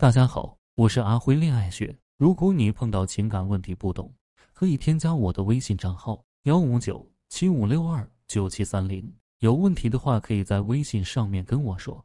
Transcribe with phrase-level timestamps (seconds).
[0.00, 1.94] 大家好，我是阿辉恋爱学。
[2.16, 4.10] 如果你碰到情感问题不懂，
[4.54, 9.12] 可以添加我的微信账号幺五九七五六二九七三零。
[9.40, 12.02] 有问题的话，可以在微信上面跟我说。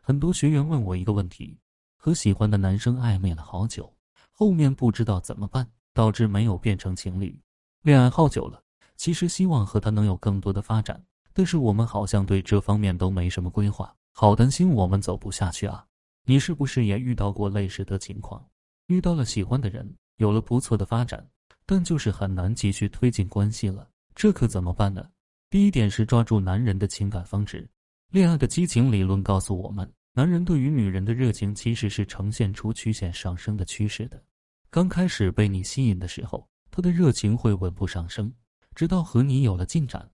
[0.00, 1.58] 很多学员问我一个问题：
[1.98, 3.94] 和喜欢的男生暧昧了好久，
[4.32, 7.38] 后面不知道怎么办，导致没有变成情侣。
[7.82, 8.62] 恋爱好久了，
[8.96, 15.85] 其实希望和他能有更多的发展，但是我们好像对这方面都没什么规划，好担心我们走不下去啊。
[16.28, 18.44] 你是不是也遇到过类似的情况？
[18.88, 21.24] 遇到了喜欢的人，有了不错的发展，
[21.64, 25.08] 但就是很难继续推进关系了，这可怎么办呢？
[25.50, 27.68] 第一点是抓住男人的情感峰值。
[28.10, 34.20] 恋爱的激情理论告诉我们，男人对于女人的热情其实是呈现出曲线上升的趋势的。
[34.68, 38.32] 刚开始被你吸引的时候，他的热情会稳步上升，
[38.74, 40.10] 直到和你有了进展，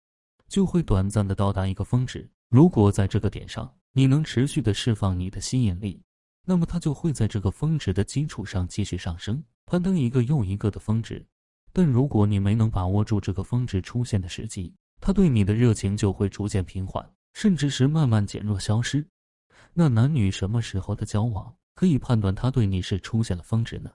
[0.47, 2.31] 就会短暂的到达一个峰值。
[2.51, 6.03] 如果在这个点上，你能持续的释放你的吸引力，
[6.47, 11.25] 那么它就会在这个峰值的基础上继续上升，攀登一个又一个的峰值。
[11.75, 19.07] 但如果你没能把握住这个峰值出现的时机，他对你的热情就会逐渐平缓，甚至是慢慢减弱消失。
[19.75, 23.91] 那男女什么时候的交往可以判断他对你是出现了峰值呢？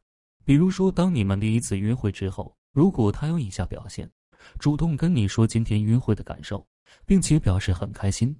[0.45, 4.08] 比如说，当你们第一次约会之后，如果他有以下表现：
[4.59, 6.66] 主动跟你说今天约会的感受，
[7.06, 8.36] 并且表示很开心。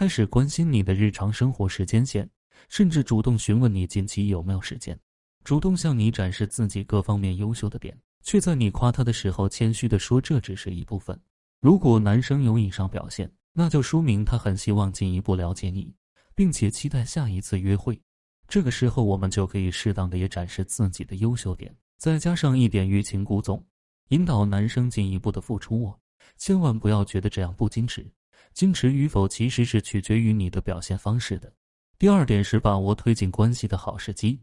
[0.00, 2.26] 开始关心你的日常生活时间线，
[2.70, 4.98] 甚至主动询问你近期有没有时间，
[5.44, 11.20] 主动向你展示自己各方面优秀的点，却在你夸他的时候谦虚的说这只是一部分。
[11.60, 15.94] 如果男生有以上表现，那就说明他很希望进一步了解你，
[16.34, 18.00] 并且期待下一次约会。
[18.48, 23.62] 这个时候，我们就可以适当的也展示自己的优秀点，再加上一点欲擒故纵，
[24.08, 25.78] 引导男生进一步的付出。
[25.78, 26.00] 我
[26.38, 28.10] 千万不要觉得这样不矜持。
[28.54, 31.52] 矜持与否其实是取决于你的表现方式的。
[31.98, 34.40] 第二点是把握推进关系的好时机。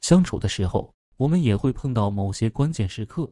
[0.00, 3.30] 相处的时候，我们也会碰到某些关键时刻。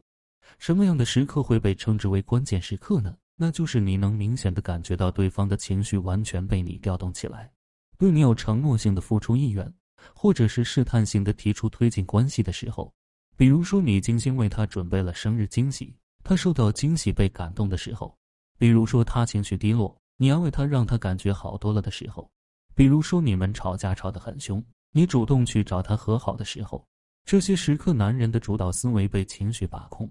[0.59, 3.15] 什么样的时刻会被称之为关键时刻呢？
[3.35, 7.51] 那就是你能明显的感觉到对方的情绪完全被你调动起来，
[7.97, 9.73] 对你有承诺性的付出意愿，
[10.13, 12.93] 或者是试探性的提出推进关系的时候。
[13.35, 18.15] 比如说，你精心为他准备了生日惊喜，他受到惊喜被感动的时候；
[18.59, 19.99] 比如说，他情绪低落。
[20.23, 22.31] 你安慰他，让他感觉好多了的时候，
[22.73, 24.63] 比如说你们吵架吵得很凶，
[24.93, 26.87] 你主动去找他和好的时候，
[27.25, 30.09] 这些时刻，男人的主导思维被情绪把控，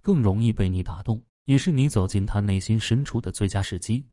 [0.00, 4.06] 更容易被你打动，也是你走进他内心深处的最佳时机。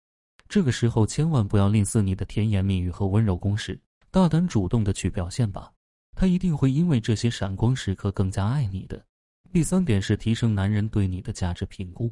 [0.50, 3.80] 这个时候，千万不要吝啬你的甜言蜜语和温柔攻势，
[4.10, 5.72] 大胆主动的去表现吧，
[6.16, 9.06] 他一定会因为这些闪光时刻更加爱你的。
[9.54, 12.12] 第三点是提升男人对你的价值评估。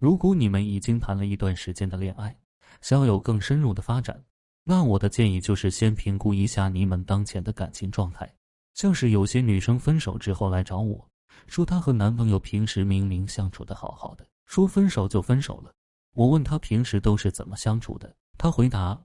[0.00, 2.36] 如果你们已经谈了一段时间的恋爱，
[2.80, 4.24] 想要有更深入的发展，
[4.64, 8.32] 那我的建议就是先评估一下你们当前的感情状态。
[8.74, 11.06] 像是有些女生分手之后来找我，
[11.46, 15.72] 说她和男朋友平时明明相处的好好的，说分手就分手了。
[16.14, 18.98] 我问她平时都是怎么相处的，她回答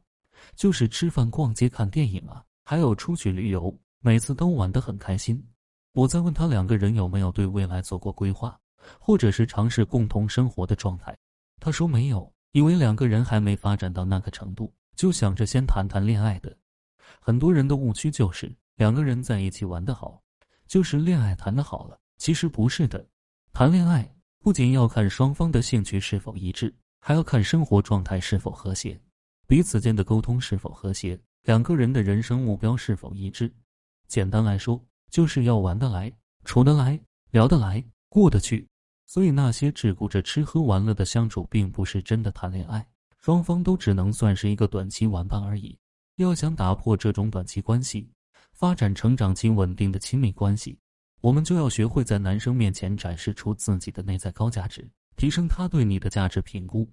[0.56, 5.44] 就是吃饭、逛街、看电影啊，还有出去旅游，每次都玩得很开心。
[5.94, 8.58] 我再问她两个人有没有对未来做过规划，
[9.00, 11.18] 或者是尝试共同生活的状态，
[11.60, 12.32] 她说没有。
[12.52, 16.58] 以为两个人还没发展到那个程度，就想着先谈谈恋爱的。
[17.20, 20.22] 很多人的误区就是两个人在一起玩得好，
[20.68, 22.00] 就是恋爱谈得好了。
[22.18, 23.06] 其实不是的，
[23.54, 24.10] 谈恋爱
[24.40, 29.00] 不仅要看双方的兴趣是否一致，还要看生活状态是否和谐，
[29.46, 33.54] 彼此间的沟通是否和谐，两个人的人生目标是否一致。
[34.08, 36.12] 简单来说，就是要玩得来、
[36.44, 37.00] 处得来、
[37.32, 38.68] 聊得来、过得去。
[39.08, 42.86] 所以，那些只顾着吃喝玩乐的相处，并不是真的谈恋爱，
[43.18, 45.80] 双方都只能算是一个短期玩伴而已。
[46.18, 48.12] 要想打破这种短期关系，
[48.52, 50.78] 发展成长期稳定的亲密关系，
[51.22, 54.86] 我们就要学会在男生面前展示出自己的内在高价值，
[55.16, 56.92] 提升他对你的价值评估，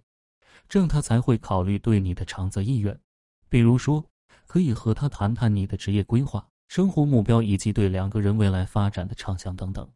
[0.68, 2.96] 这样他才会考虑对你的长则意愿。
[3.48, 4.04] 比如说，
[4.46, 9.90] 可以和他谈谈你的职业规划、生活目标以及对两个人未来发展的畅想等等。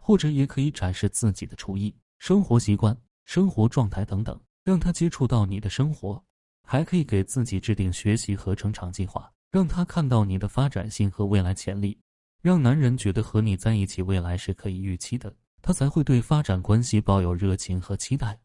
[0.00, 6.22] 或者也可以展示自己的厨艺、生活习惯、生活状态等等，让他接触到你的生活。
[6.64, 11.98] 还可以给自己制定学习和成长计划，让他看到你的发展性和未来潜力，
[12.40, 18.38] 让男人觉得和你在一起未来是可以预期的，他才会对发展关系抱有热情和期待。